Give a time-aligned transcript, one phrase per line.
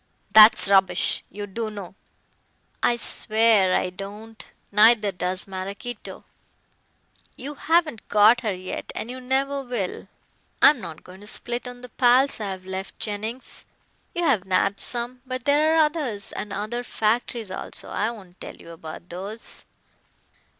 [0.33, 1.23] "That's rubbish.
[1.29, 1.93] You do know."
[2.81, 4.43] "I swear I don't.
[4.71, 6.23] Neither does Maraquito.
[7.35, 10.07] You haven't caught her yet and you never will.
[10.59, 13.65] I'm not going to split on the pals I have left, Jennings.
[14.15, 17.89] You have nabbed some, but there are others, and other factories also.
[17.91, 19.65] I won't tell you about those."